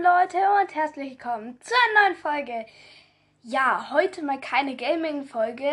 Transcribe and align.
Moin 0.00 0.22
Leute 0.22 0.38
und 0.60 0.74
herzlich 0.74 1.10
willkommen 1.10 1.60
zu 1.60 1.74
einer 1.74 2.08
neuen 2.08 2.16
Folge. 2.20 2.66
Ja, 3.42 3.90
heute 3.90 4.22
mal 4.22 4.40
keine 4.40 4.76
Gaming-Folge, 4.76 5.70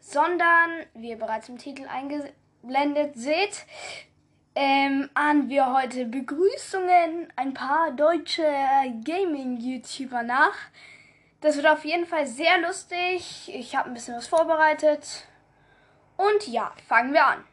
sondern, 0.00 0.84
wie 0.94 1.10
ihr 1.10 1.18
bereits 1.18 1.48
im 1.48 1.58
Titel 1.58 1.86
eingeblendet 1.86 3.12
seht, 3.14 3.64
ähm, 4.54 5.08
ahnen 5.14 5.48
wir 5.48 5.72
heute 5.72 6.06
Begrüßungen 6.06 7.32
ein 7.36 7.54
paar 7.54 7.92
deutsche 7.92 8.46
Gaming-YouTuber 9.04 10.22
nach. 10.22 10.56
Das 11.40 11.56
wird 11.56 11.66
auf 11.66 11.84
jeden 11.84 12.06
Fall 12.06 12.26
sehr 12.26 12.58
lustig. 12.58 13.50
Ich 13.54 13.76
habe 13.76 13.88
ein 13.88 13.94
bisschen 13.94 14.16
was 14.16 14.26
vorbereitet. 14.26 15.26
Und 16.16 16.46
ja, 16.48 16.72
fangen 16.88 17.12
wir 17.12 17.26
an. 17.26 17.44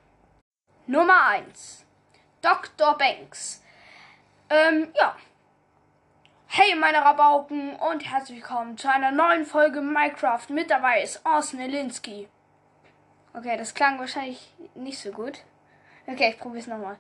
Nummer 0.88 1.28
1. 1.28 1.86
Dr. 2.42 2.98
Banks. 2.98 3.64
Ähm, 4.50 4.92
ja. 4.96 5.16
Hey 6.52 6.74
meine 6.74 7.06
Rabauken 7.06 7.76
und 7.76 8.10
herzlich 8.10 8.38
willkommen 8.40 8.76
zu 8.76 8.92
einer 8.92 9.12
neuen 9.12 9.46
Folge 9.46 9.82
Minecraft. 9.82 10.50
Mit 10.50 10.72
dabei 10.72 11.04
ist 11.04 11.24
Orson 11.24 11.60
Elinski. 11.60 12.28
Okay, 13.36 13.56
das 13.56 13.76
klang 13.76 14.00
wahrscheinlich 14.00 14.52
nicht 14.74 14.98
so 14.98 15.12
gut. 15.12 15.44
Okay, 16.08 16.32
ich 16.32 16.40
probiere 16.40 16.62
es 16.62 16.66
nochmal. 16.68 16.98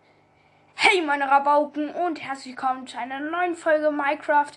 Hey 0.76 1.02
meine 1.02 1.28
Rabauken 1.28 1.90
und 1.90 2.22
herzlich 2.22 2.56
willkommen 2.56 2.86
zu 2.86 3.00
einer 3.00 3.22
neuen 3.22 3.56
Folge 3.56 3.90
Minecraft. 3.90 4.52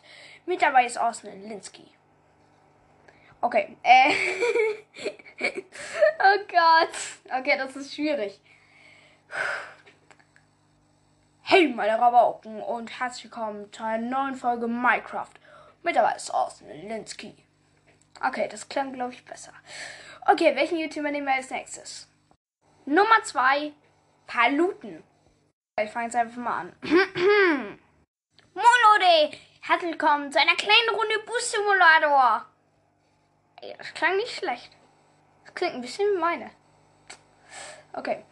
Mit 0.45 0.61
dabei 0.61 0.85
ist 0.85 0.99
Orson 0.99 1.31
Elinski. 1.31 1.91
Okay, 3.41 3.79
äh. 3.83 4.13
oh 6.19 6.39
Gott. 6.49 7.39
Okay, 7.41 7.57
das 7.57 7.75
ist 7.77 7.95
schwierig. 7.95 8.39
Hey 11.63 11.69
meine 11.69 11.97
Rabauken 11.97 12.61
und 12.61 12.99
herzlich 12.99 13.27
willkommen 13.27 13.73
zu 13.73 13.85
einer 13.85 14.05
neuen 14.05 14.35
Folge 14.35 14.67
Minecraft. 14.67 15.31
Mit 15.85 15.95
dabei 15.95 16.17
ist 16.17 16.35
Austin 16.35 16.67
Linsky. 16.89 17.37
Okay, 18.21 18.49
das 18.49 18.69
klang 18.69 18.93
glaube 18.93 19.13
ich 19.13 19.25
besser. 19.25 19.53
Okay, 20.27 20.57
welchen 20.57 20.77
YouTuber 20.77 21.13
nehmen 21.13 21.29
wir 21.29 21.35
als 21.35 21.51
nächstes? 21.51 22.09
Nummer 22.85 23.23
2, 23.23 23.73
Paluten. 24.27 25.05
Ich 25.81 25.89
fange 25.93 26.07
jetzt 26.07 26.17
einfach 26.17 26.37
mal 26.37 26.63
an. 26.63 26.73
Moin 28.55 29.39
herzlich 29.61 29.93
willkommen 29.93 30.33
zu 30.33 30.41
einer 30.41 30.57
kleinen 30.57 30.91
Runde 30.91 31.21
Boost 31.27 31.53
Simulator. 31.53 32.45
Ey, 33.61 33.73
das 33.79 33.95
klang 33.95 34.17
nicht 34.17 34.35
schlecht. 34.35 34.73
Das 35.45 35.55
klingt 35.55 35.75
ein 35.75 35.81
bisschen 35.81 36.13
wie 36.13 36.19
meine. 36.19 36.51
Okay. 37.93 38.25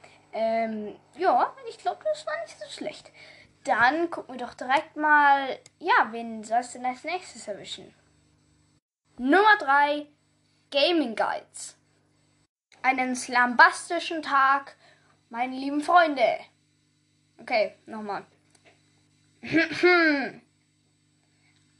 Ähm, 0.42 0.96
ja, 1.18 1.54
ich 1.68 1.76
glaube, 1.76 2.02
das 2.02 2.26
war 2.26 2.32
nicht 2.42 2.58
so 2.58 2.64
schlecht. 2.70 3.12
Dann 3.64 4.08
gucken 4.08 4.36
wir 4.36 4.46
doch 4.46 4.54
direkt 4.54 4.96
mal, 4.96 5.58
ja, 5.78 6.08
wen 6.12 6.42
soll 6.44 6.60
es 6.60 6.72
denn 6.72 6.86
als 6.86 7.04
nächstes 7.04 7.46
erwischen? 7.46 7.94
Nummer 9.18 9.58
3, 9.58 10.06
Gaming 10.70 11.14
Guides. 11.14 11.76
Einen 12.80 13.14
slambastischen 13.14 14.22
Tag, 14.22 14.76
meine 15.28 15.54
lieben 15.54 15.82
Freunde. 15.82 16.38
Okay, 17.38 17.76
nochmal. 17.84 18.24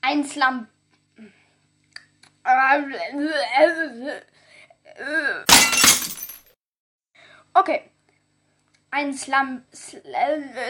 Ein 0.03 0.25
Slam. 0.25 0.69
Okay, 7.55 7.91
einen 8.91 9.15
Slam, 9.15 9.65
Sl 9.73 10.03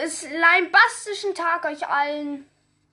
slimebastischen 0.07 1.33
Tag 1.35 1.65
euch 1.65 1.87
allen. 1.87 2.47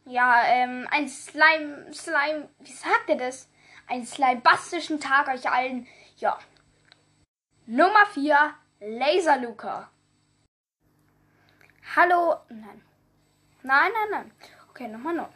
Ja, 0.04 0.42
ähm, 0.46 0.88
ein 0.90 1.08
Slime, 1.08 1.92
Slime, 1.92 2.48
wie 2.60 2.72
sagt 2.72 3.08
ihr 3.08 3.16
das? 3.16 3.48
Ein 3.86 4.06
slimebastischen 4.06 5.00
Tag 5.00 5.28
euch 5.28 5.50
allen. 5.50 5.86
Ja. 6.16 6.38
Nummer 7.66 8.06
4, 8.14 8.54
Laser 8.80 9.38
Luca. 9.38 9.90
Hallo, 11.94 12.36
nein. 12.48 12.82
Nein, 13.62 13.92
nein, 13.92 14.10
nein. 14.10 14.32
Okay, 14.70 14.88
nochmal 14.88 15.14
neu. 15.14 15.26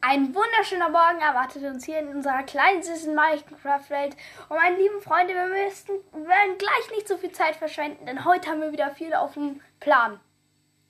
Ein 0.00 0.32
wunderschöner 0.32 0.90
Morgen 0.90 1.20
erwartet 1.20 1.64
uns 1.64 1.84
hier 1.84 1.98
in 1.98 2.08
unserer 2.08 2.44
kleinen 2.44 2.82
süßen 2.82 3.14
Minecraft-Welt. 3.14 4.16
Und 4.48 4.56
meine 4.56 4.76
lieben 4.76 5.00
Freunde, 5.02 5.34
wir 5.34 5.46
müssen, 5.46 5.88
werden 6.12 6.56
gleich 6.56 6.90
nicht 6.92 7.08
so 7.08 7.16
viel 7.16 7.32
Zeit 7.32 7.56
verschwenden, 7.56 8.06
denn 8.06 8.24
heute 8.24 8.48
haben 8.48 8.60
wir 8.60 8.70
wieder 8.70 8.94
viel 8.94 9.12
auf 9.12 9.34
dem 9.34 9.60
Plan. 9.80 10.20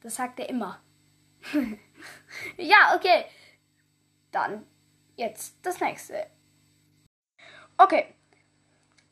Das 0.02 0.16
sagt 0.16 0.38
er 0.40 0.50
immer. 0.50 0.80
ja, 2.58 2.94
okay. 2.94 3.24
Dann 4.30 4.66
jetzt 5.16 5.56
das 5.62 5.80
nächste. 5.80 6.26
Okay. 7.78 8.14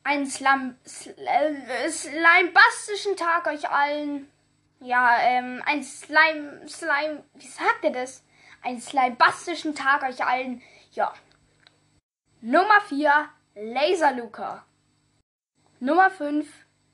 Einen 0.03 0.27
Slam, 0.27 0.77
Slam, 0.85 1.63
Slimebastischen 1.89 3.17
Tag 3.17 3.47
euch 3.47 3.67
allen. 3.67 4.31
Ja, 4.79 5.17
ähm, 5.21 5.63
ein 5.65 5.83
Slime, 5.83 6.67
Slime, 6.69 7.23
wie 7.33 7.47
sagt 7.47 7.83
ihr 7.83 7.91
das? 7.91 8.23
Einen 8.67 8.81
slibastischen 8.81 9.75
Tag 9.75 10.03
euch 10.03 10.23
allen. 10.25 10.61
Ja. 10.91 11.13
Nummer 12.41 12.81
4, 12.87 13.29
Laser 13.55 14.11
Luca. 14.11 14.65
Nummer 15.79 16.09
5, 16.09 16.45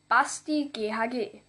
Basti 0.08 0.70
GHG. 0.72 1.42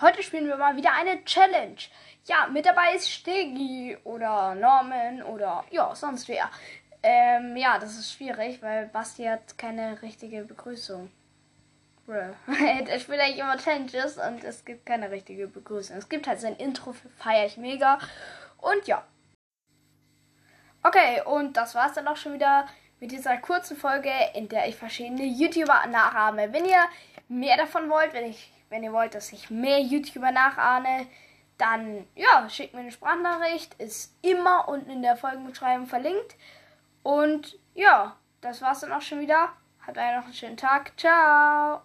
Heute 0.00 0.22
spielen 0.22 0.46
wir 0.46 0.56
mal 0.56 0.76
wieder 0.76 0.92
eine 0.92 1.24
Challenge. 1.24 1.78
Ja, 2.26 2.46
mit 2.46 2.64
dabei 2.64 2.94
ist 2.94 3.10
Stegi 3.10 3.96
oder 4.04 4.54
Norman 4.54 5.22
oder 5.22 5.64
ja, 5.70 5.92
sonst 5.96 6.28
wer. 6.28 6.48
Ähm, 7.02 7.56
ja, 7.56 7.78
das 7.80 7.98
ist 7.98 8.12
schwierig, 8.12 8.62
weil 8.62 8.86
Basti 8.86 9.24
hat 9.24 9.58
keine 9.58 10.00
richtige 10.00 10.44
Begrüßung. 10.44 11.10
er 12.06 13.00
spielt 13.00 13.18
eigentlich 13.18 13.38
immer 13.38 13.56
Challenges 13.56 14.16
und 14.16 14.44
es 14.44 14.64
gibt 14.64 14.86
keine 14.86 15.10
richtige 15.10 15.48
Begrüßung. 15.48 15.96
Es 15.96 16.08
gibt 16.08 16.28
halt 16.28 16.38
sein 16.38 16.54
Intro, 16.54 16.94
feiere 17.16 17.46
ich 17.46 17.56
mega. 17.56 17.98
Und 18.58 18.86
ja, 18.86 19.04
Okay, 20.86 21.20
und 21.24 21.56
das 21.56 21.74
war's 21.74 21.94
dann 21.94 22.06
auch 22.06 22.16
schon 22.16 22.34
wieder 22.34 22.66
mit 23.00 23.10
dieser 23.10 23.36
kurzen 23.38 23.76
Folge, 23.76 24.12
in 24.34 24.48
der 24.48 24.68
ich 24.68 24.76
verschiedene 24.76 25.24
YouTuber 25.24 25.86
nachahme. 25.88 26.52
Wenn 26.52 26.64
ihr 26.64 26.84
mehr 27.28 27.56
davon 27.56 27.90
wollt, 27.90 28.12
wenn, 28.12 28.24
ich, 28.24 28.52
wenn 28.68 28.84
ihr 28.84 28.92
wollt, 28.92 29.16
dass 29.16 29.32
ich 29.32 29.50
mehr 29.50 29.80
YouTuber 29.80 30.30
nachahne, 30.30 31.08
dann 31.58 32.06
ja, 32.14 32.48
schickt 32.48 32.74
mir 32.74 32.80
eine 32.80 32.92
Sprachnachricht. 32.92 33.74
Ist 33.74 34.14
immer 34.22 34.68
unten 34.68 34.90
in 34.90 35.02
der 35.02 35.16
Folgenbeschreibung 35.16 35.86
verlinkt. 35.86 36.36
Und 37.02 37.58
ja, 37.74 38.14
das 38.40 38.62
war's 38.62 38.80
dann 38.80 38.92
auch 38.92 39.02
schon 39.02 39.20
wieder. 39.20 39.48
Habt 39.84 39.98
einen 39.98 40.18
noch 40.18 40.26
einen 40.26 40.34
schönen 40.34 40.56
Tag. 40.56 40.92
Ciao. 40.96 41.82